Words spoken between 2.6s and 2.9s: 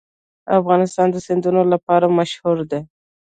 دی.